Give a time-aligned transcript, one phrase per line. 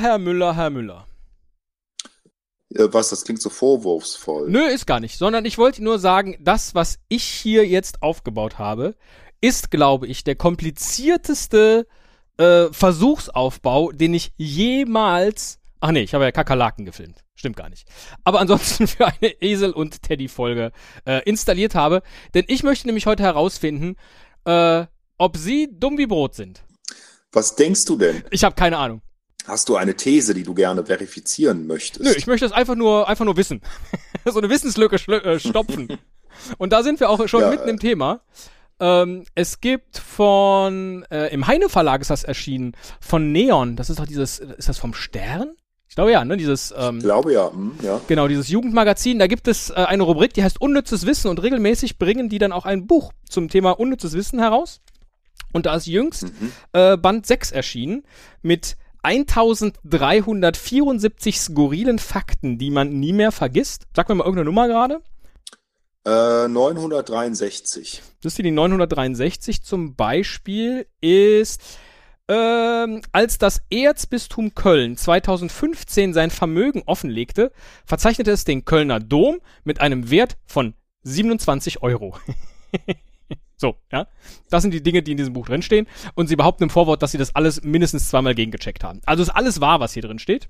[0.00, 1.06] Herr Müller, Herr Müller,
[2.70, 4.48] was, das klingt so vorwurfsvoll.
[4.48, 8.58] Nö, ist gar nicht, sondern ich wollte nur sagen, das, was ich hier jetzt aufgebaut
[8.58, 8.94] habe,
[9.40, 11.86] ist, glaube ich, der komplizierteste
[12.36, 15.58] äh, Versuchsaufbau, den ich jemals.
[15.80, 17.24] Ach nee, ich habe ja Kakerlaken gefilmt.
[17.34, 17.88] Stimmt gar nicht.
[18.22, 20.72] Aber ansonsten für eine Esel- und Teddy-Folge
[21.06, 22.02] äh, installiert habe.
[22.34, 23.96] Denn ich möchte nämlich heute herausfinden,
[24.44, 24.84] äh,
[25.18, 26.62] ob sie dumm wie Brot sind.
[27.32, 28.22] Was denkst du denn?
[28.30, 29.02] Ich habe keine Ahnung.
[29.46, 32.04] Hast du eine These, die du gerne verifizieren möchtest?
[32.04, 33.60] Nö, ich möchte es einfach nur, einfach nur wissen.
[34.24, 35.98] so eine Wissenslücke äh, stopfen.
[36.58, 38.20] Und da sind wir auch schon ja, mitten im Thema.
[38.78, 43.76] Ähm, es gibt von, äh, im Heine Verlag ist das erschienen, von Neon.
[43.76, 45.54] Das ist doch dieses, ist das vom Stern?
[45.90, 46.36] Ich glaube ja, ne?
[46.36, 48.00] Dieses, ähm, ich glaube ja, hm, ja.
[48.06, 49.18] Genau, dieses Jugendmagazin.
[49.18, 52.52] Da gibt es äh, eine Rubrik, die heißt Unnützes Wissen und regelmäßig bringen die dann
[52.52, 54.80] auch ein Buch zum Thema Unnützes Wissen heraus.
[55.52, 56.52] Und da ist jüngst mhm.
[56.72, 58.04] äh, Band 6 erschienen
[58.40, 63.86] mit 1374 skurrilen Fakten, die man nie mehr vergisst.
[63.94, 65.02] Sag mir mal irgendeine Nummer gerade.
[66.06, 68.02] Äh, 963.
[68.22, 71.60] Das ist die 963 zum Beispiel ist,
[72.28, 77.52] ähm, als das Erzbistum Köln 2015 sein Vermögen offenlegte,
[77.84, 82.16] verzeichnete es den Kölner Dom mit einem Wert von 27 Euro.
[83.60, 84.06] So, ja.
[84.48, 85.86] Das sind die Dinge, die in diesem Buch drinstehen.
[86.14, 89.02] Und sie behaupten im Vorwort, dass sie das alles mindestens zweimal gegengecheckt haben.
[89.04, 90.48] Also ist alles wahr, was hier drin steht.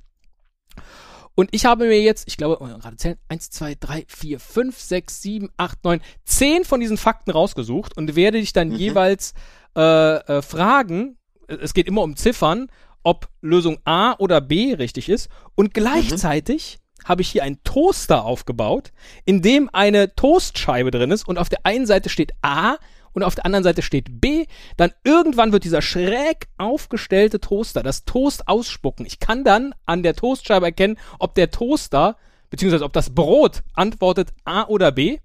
[1.34, 4.78] Und ich habe mir jetzt, ich glaube, oh, gerade zählen, eins, zwei, drei, vier, fünf,
[4.78, 8.76] sechs, sieben, acht, neun, zehn von diesen Fakten rausgesucht und werde dich dann mhm.
[8.76, 9.34] jeweils
[9.76, 12.68] äh, äh, fragen, es geht immer um Ziffern,
[13.02, 15.28] ob Lösung A oder B richtig ist.
[15.56, 15.72] Und mhm.
[15.72, 18.92] gleichzeitig habe ich hier einen Toaster aufgebaut,
[19.24, 22.76] in dem eine Toastscheibe drin ist und auf der einen Seite steht A
[23.12, 28.04] und auf der anderen Seite steht B, dann irgendwann wird dieser schräg aufgestellte Toaster das
[28.04, 29.06] Toast ausspucken.
[29.06, 32.16] Ich kann dann an der Toastscheibe erkennen, ob der Toaster,
[32.50, 35.18] beziehungsweise ob das Brot antwortet A oder B.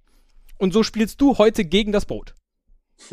[0.58, 2.34] Und so spielst du heute gegen das Brot.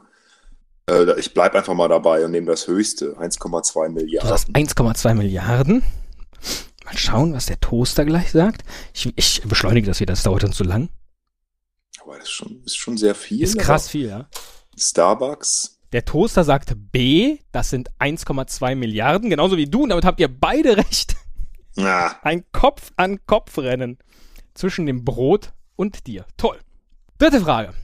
[0.89, 4.29] Äh, ich bleibe einfach mal dabei und nehme das höchste, 1,2 Milliarden.
[4.29, 5.83] Du hast 1,2 Milliarden?
[6.85, 8.63] Mal schauen, was der Toaster gleich sagt.
[8.95, 10.89] Ich, ich beschleunige das wieder, das dauert dann zu lang.
[12.03, 13.43] Aber das ist schon, ist schon sehr viel.
[13.43, 14.29] Ist krass viel, ja.
[14.79, 15.81] Starbucks.
[15.93, 20.29] Der Toaster sagt B, das sind 1,2 Milliarden, genauso wie du, und damit habt ihr
[20.29, 21.17] beide recht.
[21.79, 22.17] Ah.
[22.23, 23.99] Ein Kopf-an-Kopf-Rennen
[24.55, 26.25] zwischen dem Brot und dir.
[26.37, 26.59] Toll.
[27.19, 27.75] Dritte Frage.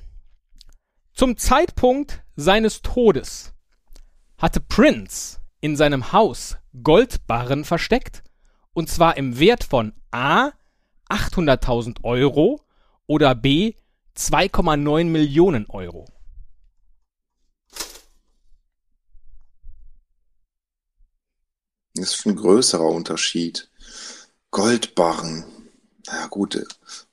[1.23, 3.53] Zum Zeitpunkt seines Todes
[4.39, 8.25] hatte Prince in seinem Haus Goldbarren versteckt,
[8.73, 10.51] und zwar im Wert von A
[11.09, 12.61] 800.000 Euro
[13.07, 13.75] oder B
[14.17, 16.09] 2,9 Millionen Euro.
[21.95, 23.71] Das ist ein größerer Unterschied.
[24.51, 25.45] Goldbarren.
[26.09, 26.67] Na ja, gut,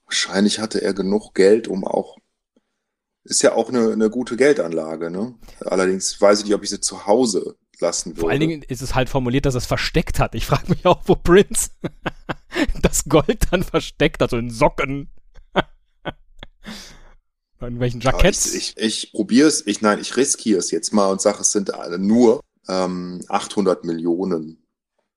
[0.06, 2.18] wahrscheinlich hatte er genug Geld, um auch
[3.30, 5.36] ist ja auch eine, eine gute Geldanlage, ne?
[5.60, 8.22] Allerdings weiß ich nicht, ob ich sie zu Hause lassen würde.
[8.22, 10.34] Vor allen Dingen ist es halt formuliert, dass er es versteckt hat.
[10.34, 11.70] Ich frage mich auch, wo Prince
[12.82, 15.12] das Gold dann versteckt hat, so in Socken.
[17.62, 18.52] in welchen Jacketts?
[18.56, 21.52] Ich, ich, ich probiere es, ich, nein, ich riskiere es jetzt mal und sage, es
[21.52, 24.66] sind nur ähm, 800 Millionen.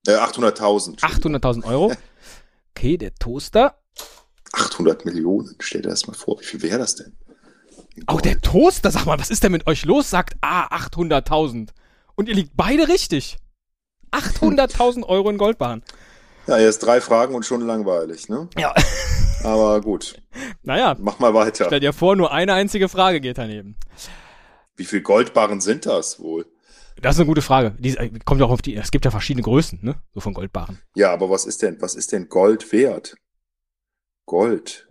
[0.07, 1.01] Äh, 800.000.
[1.01, 1.93] 800.000 Euro.
[2.77, 3.79] Okay, der Toaster.
[4.53, 7.17] 800 Millionen, stell dir das mal vor, wie viel wäre das denn?
[8.07, 10.11] Auch der Toaster, sag mal, was ist denn mit euch los?
[10.11, 11.69] Sagt, ah, 800.000.
[12.15, 13.39] Und ihr liegt beide richtig.
[14.13, 15.83] 800.000 Euro in Goldbahn.
[16.47, 18.49] Ja, jetzt drei Fragen und schon langweilig, ne?
[18.59, 18.75] Ja.
[19.45, 20.21] Aber gut.
[20.63, 20.97] Naja.
[20.99, 21.67] Mach mal weiter.
[21.67, 23.77] Stell dir vor, nur eine einzige Frage geht daneben.
[24.77, 26.47] Wie viel Goldbarren sind das wohl?
[27.01, 27.75] Das ist eine gute Frage.
[27.79, 29.97] Die äh, kommt auch auf die, es gibt ja verschiedene Größen, ne?
[30.15, 30.81] So von Goldbarren.
[30.95, 33.17] Ja, aber was ist denn, was ist denn Gold wert?
[34.27, 34.89] Gold.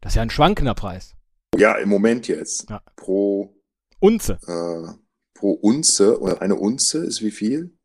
[0.00, 1.14] Das ist ja ein schwankender Preis.
[1.60, 2.70] Ja, im Moment jetzt.
[2.70, 2.80] Ja.
[2.96, 3.54] Pro,
[3.98, 4.38] Unze.
[4.46, 4.94] äh,
[5.34, 7.76] pro Unze oder eine Unze ist wie viel?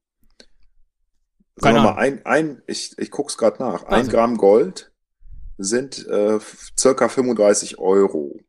[1.57, 3.83] Sagen wir mal, ein, ein, ich, ich guck's gerade nach.
[3.83, 4.11] Ein Also.
[4.11, 4.93] Gramm Gold
[5.57, 6.39] sind äh,
[6.77, 8.39] circa 35 Euro.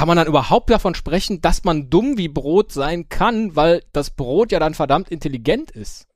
[0.00, 4.08] kann man dann überhaupt davon sprechen, dass man dumm wie Brot sein kann, weil das
[4.08, 6.06] Brot ja dann verdammt intelligent ist?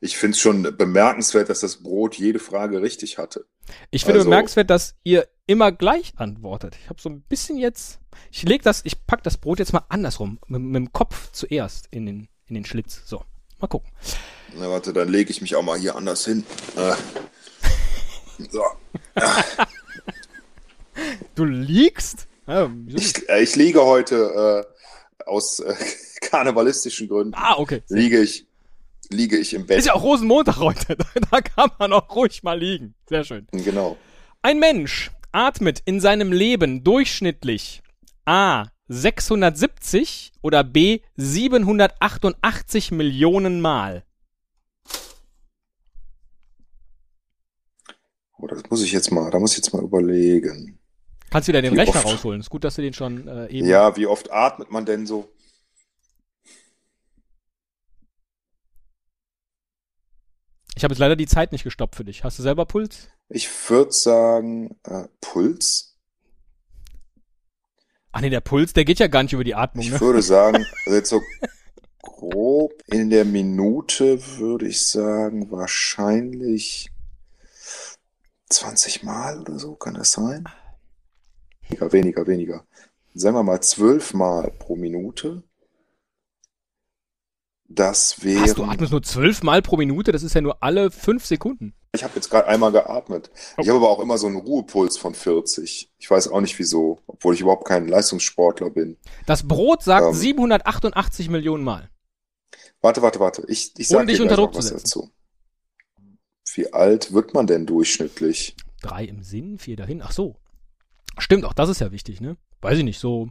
[0.00, 3.44] Ich finde es schon bemerkenswert, dass das Brot jede Frage richtig hatte.
[3.90, 6.78] Ich finde Also- bemerkenswert, dass ihr immer gleich antwortet.
[6.82, 7.98] Ich habe so ein bisschen jetzt.
[8.32, 10.38] Ich leg das, ich pack das Brot jetzt mal andersrum.
[10.46, 13.02] Mit, mit dem Kopf zuerst in den, in den Schlitz.
[13.04, 13.22] So,
[13.58, 13.90] mal gucken.
[14.56, 16.46] Na warte, dann lege ich mich auch mal hier anders hin.
[16.78, 16.94] Äh.
[18.50, 18.62] So.
[21.34, 22.26] Du liegst?
[22.50, 22.68] Ja?
[22.88, 24.66] Ich, äh, ich liege heute
[25.16, 25.72] äh, aus äh,
[26.20, 27.32] karnevalistischen Gründen.
[27.36, 27.82] ah, okay.
[27.88, 28.44] Liege ich,
[29.08, 29.78] liege ich im Bett.
[29.78, 30.96] Ist ja auch Rosenmontag heute.
[30.96, 32.94] Da, da kann man auch ruhig mal liegen.
[33.08, 33.46] Sehr schön.
[33.52, 33.96] Genau.
[34.42, 37.82] Ein Mensch atmet in seinem Leben durchschnittlich
[38.24, 38.66] A.
[38.88, 41.02] 670 oder B.
[41.16, 44.02] 788 Millionen Mal.
[48.36, 50.79] Oh, das muss ich jetzt mal, da muss ich jetzt mal überlegen.
[51.30, 52.06] Kannst wieder den Wie Rechner oft?
[52.06, 52.40] rausholen.
[52.40, 53.66] Ist gut, dass du den schon äh, eben.
[53.68, 55.28] Ja, wie oft atmet man denn so?
[60.76, 62.24] Ich habe jetzt leider die Zeit nicht gestoppt für dich.
[62.24, 63.08] Hast du selber Puls?
[63.28, 65.96] Ich würde sagen, äh, Puls.
[68.12, 70.00] Ach nee, der Puls, der geht ja gar nicht über die Atmung, Ich ne?
[70.00, 70.56] würde sagen,
[70.86, 71.20] also jetzt so
[72.02, 76.90] grob in der Minute würde ich sagen, wahrscheinlich
[78.48, 80.48] 20 Mal oder so, kann das sein?
[81.70, 82.64] Weniger, weniger, weniger.
[83.14, 85.42] Sagen wir mal 12 Mal pro Minute.
[87.68, 88.70] Das Was, du wäre.
[88.72, 90.10] atmest nur zwölf Mal pro Minute?
[90.10, 91.72] Das ist ja nur alle fünf Sekunden.
[91.94, 93.30] Ich habe jetzt gerade einmal geatmet.
[93.56, 93.62] Oh.
[93.62, 95.92] Ich habe aber auch immer so einen Ruhepuls von 40.
[95.98, 98.96] Ich weiß auch nicht wieso, obwohl ich überhaupt kein Leistungssportler bin.
[99.26, 100.14] Das Brot sagt Ähm.
[100.14, 101.90] 788 Millionen Mal.
[102.80, 103.44] Warte, warte, warte.
[103.46, 104.84] Ich, ich Ohne sag dich unter Druck was zu setzen.
[104.84, 105.10] dazu.
[106.54, 108.56] Wie alt wird man denn durchschnittlich?
[108.82, 110.02] Drei im Sinn, vier dahin.
[110.02, 110.36] Ach so.
[111.18, 112.36] Stimmt, auch das ist ja wichtig, ne?
[112.60, 113.28] Weiß ich nicht, so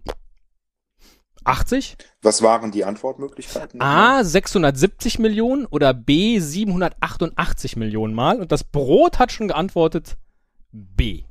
[1.44, 1.98] 80?
[2.22, 3.82] Was waren die Antwortmöglichkeiten?
[3.82, 8.40] A 670 Millionen oder B 788 Millionen Mal.
[8.40, 10.18] Und das Brot hat schon geantwortet
[10.72, 11.24] B.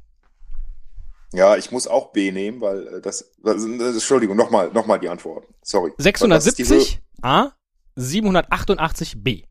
[1.32, 5.08] Ja, ich muss auch B nehmen, weil äh, das, das Entschuldigung, nochmal noch mal die
[5.08, 5.46] Antwort.
[5.62, 5.92] Sorry.
[5.98, 6.80] Was ist die Höhe?
[6.80, 7.52] 670 A
[7.96, 9.42] 788 B.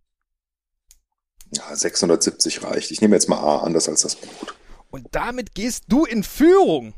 [1.52, 2.92] Ja, 670 reicht.
[2.92, 4.56] Ich nehme jetzt mal A, anders als das Brot.
[4.90, 6.94] Und damit gehst du in Führung.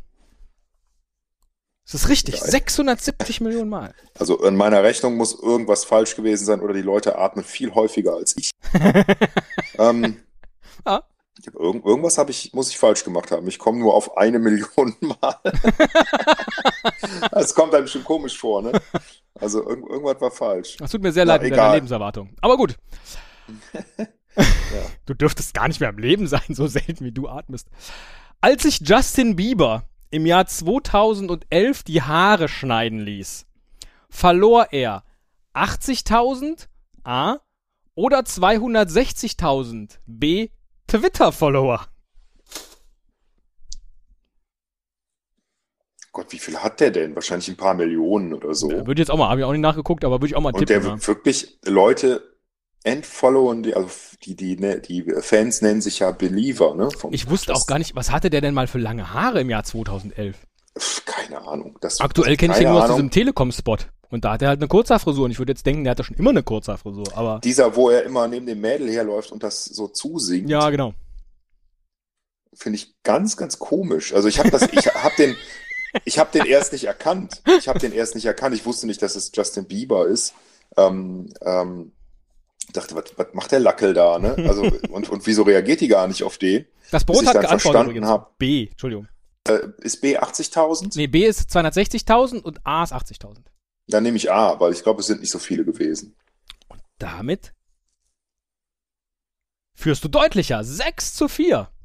[1.91, 2.39] Das ist richtig.
[2.39, 2.51] Geil.
[2.51, 3.95] 670 Millionen Mal.
[4.19, 8.13] Also in meiner Rechnung muss irgendwas falsch gewesen sein oder die Leute atmen viel häufiger
[8.13, 8.51] als ich.
[9.79, 10.17] ähm,
[10.85, 11.01] ah.
[11.39, 13.47] ich hab irgend, irgendwas habe ich, muss ich falsch gemacht haben.
[13.47, 15.35] Ich komme nur auf eine Million Mal.
[17.31, 18.71] das kommt einem schon komisch vor, ne?
[19.39, 20.77] Also irgend, irgendwas war falsch.
[20.77, 22.29] Das tut mir sehr Na, leid mit deiner Lebenserwartung.
[22.41, 22.75] Aber gut.
[24.35, 24.43] ja.
[25.05, 27.67] Du dürftest gar nicht mehr am Leben sein, so selten wie du atmest.
[28.41, 33.47] Als sich Justin Bieber im Jahr 2011 die Haare schneiden ließ,
[34.09, 35.03] verlor er
[35.55, 36.67] 80.000
[37.03, 37.37] A
[37.95, 40.49] oder 260.000 B
[40.87, 41.87] Twitter-Follower.
[46.11, 47.15] Gott, wie viel hat der denn?
[47.15, 48.71] Wahrscheinlich ein paar Millionen oder so.
[48.71, 50.53] Ja, würde jetzt auch mal, habe ich auch nicht nachgeguckt, aber würde ich auch mal
[50.53, 50.77] Und tippen.
[50.77, 51.07] Und der ja.
[51.07, 52.28] wirklich Leute
[52.83, 53.89] entfollowen, die, also
[54.23, 56.89] die, die, ne, die Fans nennen sich ja Believer, ne?
[57.11, 59.63] Ich wusste auch gar nicht, was hatte der denn mal für lange Haare im Jahr
[59.63, 60.37] 2011?
[61.05, 61.77] Keine Ahnung.
[61.81, 63.77] Das, Aktuell kenne ich ihn nur aus diesem Telekom-Spot.
[64.09, 65.25] Und da hat er halt eine Kurzhaarfrisur.
[65.25, 67.15] Und ich würde jetzt denken, der hat ja schon immer eine Kurzhaarfrisur.
[67.15, 70.49] Aber Dieser, wo er immer neben dem Mädel herläuft und das so zusingt.
[70.49, 70.93] Ja, genau.
[72.53, 74.13] Finde ich ganz, ganz komisch.
[74.13, 75.35] Also ich habe das, ich habe den,
[76.05, 77.41] ich habe den erst nicht erkannt.
[77.59, 78.55] Ich habe den erst nicht erkannt.
[78.55, 80.33] Ich wusste nicht, dass es Justin Bieber ist.
[80.75, 81.91] Ähm, ähm,
[82.73, 84.35] dachte, was, was macht der Lackel da, ne?
[84.47, 86.67] Also, und, und wieso reagiert die gar nicht auf D?
[86.91, 88.07] Das Brot hat geantwortet übrigens.
[88.07, 89.07] Hab, B, Entschuldigung.
[89.47, 90.93] Äh, ist B 80.000?
[90.95, 93.37] Nee, B ist 260.000 und A ist 80.000.
[93.87, 96.15] Dann nehme ich A, weil ich glaube, es sind nicht so viele gewesen.
[96.67, 97.53] Und damit
[99.73, 100.63] führst du deutlicher.
[100.63, 101.69] 6 zu 4.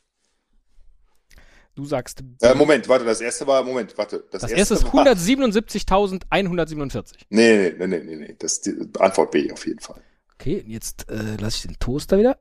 [1.75, 2.23] Du sagst.
[2.41, 4.23] Äh, Moment, warte, das erste war, Moment, warte.
[4.31, 7.25] Das, das erste, erste ist 177.147.
[7.29, 10.01] Nee, nee, nee, nee, nee, das ist die Antwort B auf jeden Fall.
[10.35, 12.39] Okay, jetzt äh, lasse ich den Toaster wieder.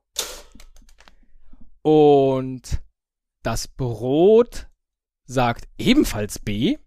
[1.82, 2.80] Und
[3.42, 4.68] das Brot
[5.26, 6.78] sagt ebenfalls B.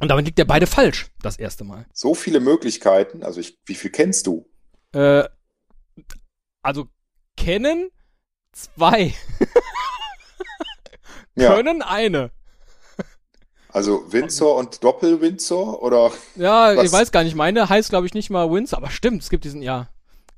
[0.00, 1.86] Und damit liegt er beide falsch, das erste Mal.
[1.92, 3.22] So viele Möglichkeiten.
[3.22, 4.46] Also ich, wie viel kennst du?
[4.92, 5.24] Äh,
[6.62, 6.86] also
[7.36, 7.90] kennen
[8.52, 9.14] zwei.
[11.36, 11.86] Können ja.
[11.86, 12.30] eine.
[13.68, 16.12] Also Windsor und Doppel-Windsor oder?
[16.36, 16.84] Ja, was?
[16.84, 17.34] ich weiß gar nicht.
[17.34, 19.88] Meine heißt glaube ich nicht mal Windsor, aber stimmt, es gibt diesen, ja,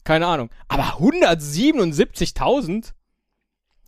[0.05, 0.49] keine Ahnung.
[0.69, 2.93] Aber 177.000?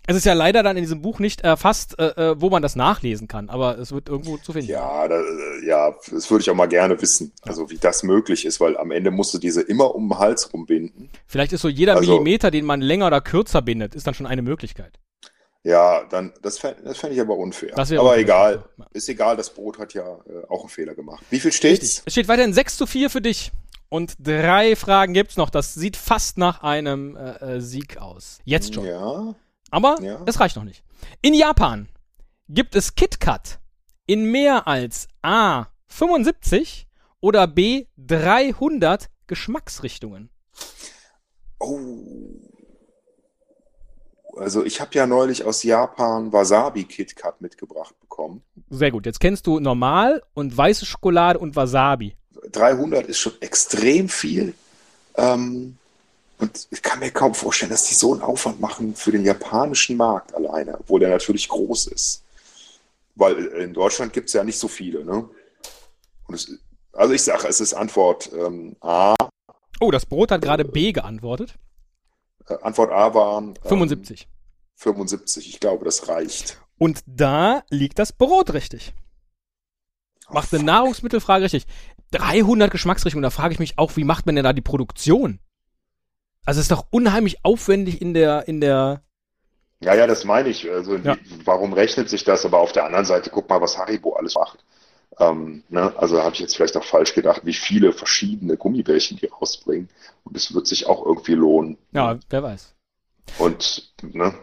[0.08, 2.76] Es ist ja leider dann in diesem Buch nicht erfasst, äh, äh, wo man das
[2.76, 4.70] nachlesen kann, aber es wird irgendwo zu finden.
[4.70, 5.20] Ja, da,
[5.62, 8.90] ja, das würde ich auch mal gerne wissen, also wie das möglich ist, weil am
[8.90, 11.10] Ende musst du diese immer um den Hals rumbinden.
[11.26, 14.24] Vielleicht ist so jeder also, Millimeter, den man länger oder kürzer bindet, ist dann schon
[14.24, 14.98] eine Möglichkeit.
[15.62, 17.76] Ja, dann das fände das fänd ich aber unfair.
[17.76, 18.86] aber egal, ja.
[18.94, 21.22] ist egal, das Brot hat ja äh, auch einen Fehler gemacht.
[21.28, 21.82] Wie viel steht's?
[21.82, 22.02] Richtig.
[22.06, 23.52] Es steht weiterhin 6 zu 4 für dich.
[23.90, 25.50] Und drei Fragen gibt's noch.
[25.50, 28.38] Das sieht fast nach einem äh, äh Sieg aus.
[28.44, 28.86] Jetzt schon.
[28.86, 29.34] Ja.
[29.70, 30.20] Aber ja.
[30.26, 30.82] es reicht noch nicht.
[31.22, 31.88] In Japan
[32.48, 33.60] gibt es KitKat
[34.06, 36.88] in mehr als A 75
[37.20, 40.30] oder B 300 Geschmacksrichtungen.
[41.60, 41.98] Oh.
[44.36, 48.42] Also ich habe ja neulich aus Japan Wasabi KitKat mitgebracht bekommen.
[48.70, 49.06] Sehr gut.
[49.06, 52.16] Jetzt kennst du normal und weiße Schokolade und Wasabi.
[52.52, 54.54] 300 ist schon extrem viel.
[55.16, 55.76] Ähm,
[56.38, 59.96] und ich kann mir kaum vorstellen, dass die so einen Aufwand machen für den japanischen
[59.96, 62.22] Markt alleine, obwohl der natürlich groß ist.
[63.16, 65.04] Weil in Deutschland gibt es ja nicht so viele.
[65.04, 65.28] Ne?
[66.32, 66.50] Es,
[66.92, 69.16] also ich sage, es ist Antwort ähm, A.
[69.80, 71.58] Oh, das Brot hat gerade B geantwortet.
[72.46, 74.28] Äh, Antwort A waren ähm, 75.
[74.76, 76.60] 75, ich glaube, das reicht.
[76.78, 78.94] Und da liegt das Brot richtig.
[80.30, 81.66] macht eine Nahrungsmittelfrage richtig.
[82.12, 85.40] 300 Geschmacksrichtungen, da frage ich mich auch, wie macht man denn da die Produktion?
[86.44, 89.02] Also es ist doch unheimlich aufwendig in der, in der.
[89.80, 90.68] Ja, ja, das meine ich.
[90.70, 91.16] Also Ja.
[91.16, 92.44] wie, warum rechnet sich das?
[92.44, 94.64] Aber auf der anderen Seite, guck mal, was Haribo alles macht.
[95.18, 95.92] Ähm, ne?
[95.96, 99.88] Also habe ich jetzt vielleicht auch falsch gedacht, wie viele verschiedene Gummibärchen die rausbringen.
[100.24, 101.78] Und es wird sich auch irgendwie lohnen.
[101.92, 102.74] Ja, wer weiß.
[103.38, 104.34] Und ne,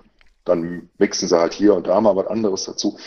[0.43, 2.97] dann mixen sie halt hier und da mal was anderes dazu.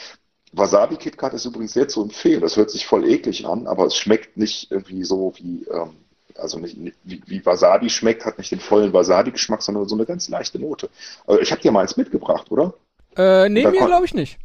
[0.53, 2.41] Wasabi KitKat ist übrigens sehr zu empfehlen.
[2.41, 5.97] Das hört sich voll eklig an, aber es schmeckt nicht irgendwie so wie, ähm,
[6.39, 10.07] also nicht, nicht wie, wie Wasabi schmeckt, hat nicht den vollen Wasabi-Geschmack, sondern so eine
[10.07, 10.89] ganz leichte Note.
[11.41, 12.75] Ich habe dir mal eins mitgebracht, oder?
[13.17, 14.39] Äh, nee, mir glaube ich nicht.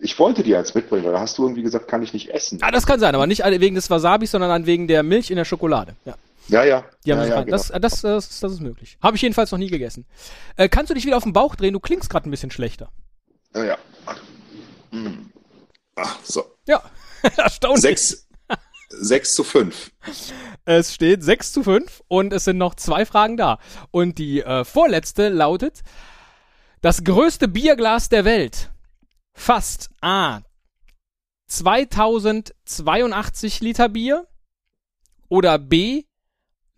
[0.00, 2.58] Ich wollte dir eins mitbringen, weil da hast du irgendwie gesagt, kann ich nicht essen.
[2.62, 5.44] Ah, das kann sein, aber nicht wegen des Wasabis, sondern wegen der Milch in der
[5.44, 5.94] Schokolade.
[6.04, 6.14] Ja.
[6.48, 6.84] Ja, ja.
[7.04, 7.50] Die haben ja, ja, genau.
[7.56, 8.96] das, äh, das, das, ist- das ist möglich.
[9.02, 10.06] Habe ich jedenfalls noch nie gegessen.
[10.56, 11.74] Äh, kannst du dich wieder auf den Bauch drehen?
[11.74, 12.90] Du klingst gerade ein bisschen schlechter.
[13.54, 13.78] ja, ja.
[14.92, 15.30] Hm.
[15.96, 16.44] Ach, so.
[16.66, 16.82] Ja,
[17.36, 17.82] erstaunlich.
[17.82, 18.27] Sechs,
[18.88, 19.92] sechs zu fünf.
[20.64, 23.58] Es steht 6 zu 5 und es sind noch zwei Fragen da.
[23.90, 25.80] Und die äh, vorletzte lautet:
[26.82, 28.70] Das größte Bierglas der Welt
[29.32, 30.42] fasst A.
[31.46, 34.28] 2082 Liter Bier
[35.28, 36.04] oder B.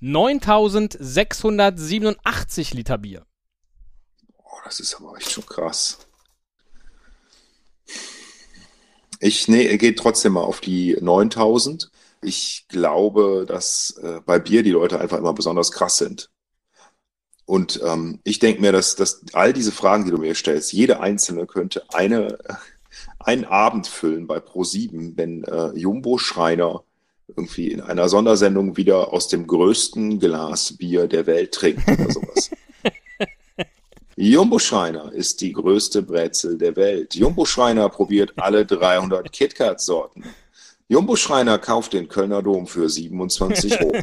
[0.03, 3.27] 9687 Liter Bier.
[4.39, 6.07] Oh, das ist aber echt schon krass.
[9.19, 11.91] Ich nee, gehe trotzdem mal auf die 9000.
[12.23, 16.31] Ich glaube, dass äh, bei Bier die Leute einfach immer besonders krass sind.
[17.47, 21.01] Und ähm, ich denke mir, dass, dass all diese Fragen, die du mir stellst, jede
[21.01, 22.39] einzelne könnte eine,
[23.19, 26.85] einen Abend füllen bei Pro7, wenn äh, Jumbo Schreiner
[27.37, 32.51] irgendwie in einer Sondersendung wieder aus dem größten Glas Bier der Welt trinkt oder sowas.
[34.17, 37.15] Jumbo Schreiner ist die größte Brezel der Welt.
[37.15, 40.25] Jumbo Schreiner probiert alle 300 KitKat-Sorten.
[40.91, 43.93] Jumbo Schreiner kauft den Kölner Dom für 27 Euro.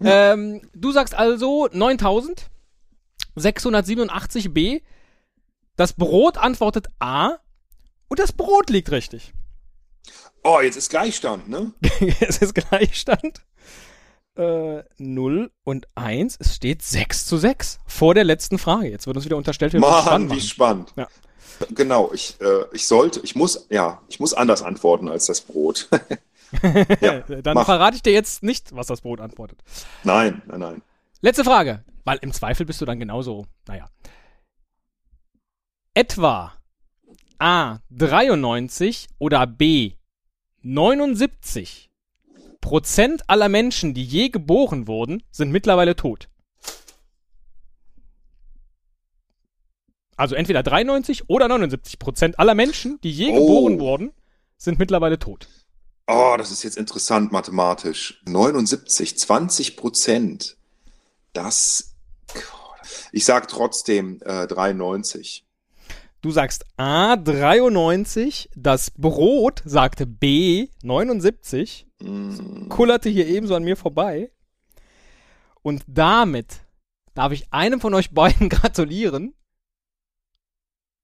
[0.00, 4.80] Ähm, du sagst also 9687 B.
[5.74, 7.38] Das Brot antwortet A.
[8.06, 9.32] Und das Brot liegt richtig.
[10.44, 11.72] Oh, jetzt ist Gleichstand, ne?
[12.20, 13.44] es ist Gleichstand.
[14.36, 16.36] Äh, 0 und 1.
[16.38, 18.88] Es steht 6 zu 6 vor der letzten Frage.
[18.88, 20.92] Jetzt wird uns wieder unterstellt, wir Mann, wie spannend.
[20.94, 21.08] Ja.
[21.70, 25.88] Genau, ich, äh, ich sollte, ich muss, ja, ich muss anders antworten als das Brot.
[27.00, 27.66] ja, Dann mach.
[27.66, 29.62] verrate ich dir jetzt nicht, was das Brot antwortet.
[30.04, 30.82] Nein, nein, nein.
[31.20, 33.88] Letzte Frage, weil im Zweifel bist du dann genauso, naja.
[35.94, 36.52] Etwa
[37.38, 39.92] A 93 oder B
[40.62, 41.90] 79
[42.60, 46.28] Prozent aller Menschen, die je geboren wurden, sind mittlerweile tot.
[50.18, 53.34] Also entweder 93 oder 79 Prozent aller Menschen, die je Oh.
[53.40, 54.12] geboren wurden,
[54.56, 55.48] sind mittlerweile tot.
[56.08, 58.20] Oh, das ist jetzt interessant mathematisch.
[58.26, 60.56] 79, 20 Prozent.
[61.32, 61.94] Das,
[63.12, 65.44] ich sag trotzdem äh, 93.
[66.20, 73.76] Du sagst A 93, das Brot sagte B 79, Mm, kullerte hier ebenso an mir
[73.76, 74.30] vorbei.
[75.62, 76.60] Und damit
[77.14, 79.34] darf ich einem von euch beiden gratulieren.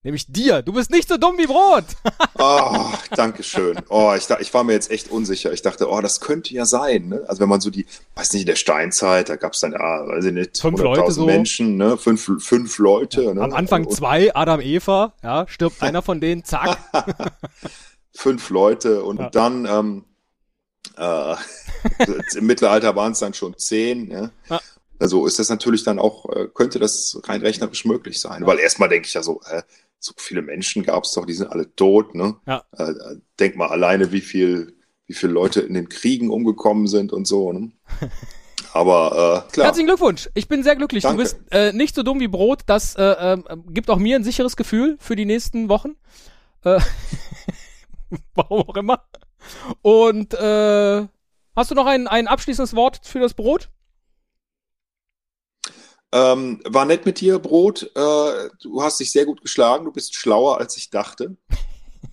[0.05, 0.63] Nämlich dir.
[0.63, 1.85] Du bist nicht so dumm wie Brot.
[2.37, 3.79] Oh, danke schön.
[3.89, 5.53] Oh, ich, ich war mir jetzt echt unsicher.
[5.53, 7.09] Ich dachte, oh, das könnte ja sein.
[7.09, 7.25] Ne?
[7.27, 7.87] Also wenn man so die,
[8.17, 11.11] weiß nicht, in der Steinzeit, da gab es dann, ja, weiß ich nicht, Fünf Leute
[11.11, 11.25] so.
[11.25, 11.97] Menschen, ne?
[11.97, 13.35] fünf, fünf Leute.
[13.35, 13.41] Ne?
[13.41, 15.15] Am Anfang Und zwei, Adam, Eva.
[15.23, 16.77] Ja, stirbt einer von denen, zack.
[18.17, 19.31] Fünf Leute und Ja.
[19.31, 20.05] dann ähm,
[20.99, 21.35] äh,
[22.37, 24.09] im Mittelalter waren es dann schon zehn.
[24.09, 24.31] Ne?
[24.51, 24.61] Ja.
[25.05, 28.47] Also ist das natürlich dann auch, äh, könnte das rein rechnerisch möglich sein.
[28.47, 29.61] Weil erstmal denke ich ja so, äh,
[29.99, 32.15] so viele Menschen gab es doch, die sind alle tot.
[32.15, 32.37] Ne?
[32.47, 32.65] Ja.
[32.73, 37.13] Äh, äh, denk mal alleine, wie viel, wie viele Leute in den Kriegen umgekommen sind
[37.13, 37.53] und so.
[37.53, 37.73] Ne?
[38.73, 39.67] Aber äh, klar.
[39.67, 40.31] Herzlichen Glückwunsch.
[40.33, 41.03] Ich bin sehr glücklich.
[41.03, 41.19] Danke.
[41.19, 42.63] Du bist äh, nicht so dumm wie Brot.
[42.65, 45.97] Das äh, ähm, gibt auch mir ein sicheres Gefühl für die nächsten Wochen.
[46.65, 46.81] Äh,
[48.35, 49.05] warum auch immer.
[49.83, 53.69] Und hast du noch ein, ein abschließendes Wort für das Brot?
[56.15, 57.91] Ähm, war nett mit dir, Brot.
[57.97, 59.85] Äh, du hast dich sehr gut geschlagen.
[59.85, 61.37] Du bist schlauer, als ich dachte.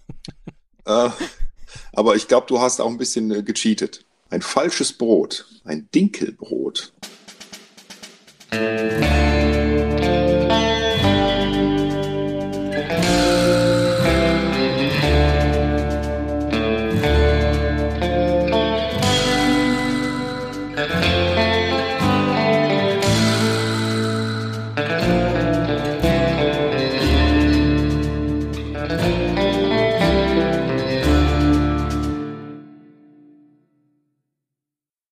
[0.86, 1.10] äh,
[1.94, 4.04] aber ich glaube, du hast auch ein bisschen äh, gecheatet.
[4.32, 5.46] Ein falsches Brot.
[5.66, 6.94] Ein Dinkelbrot.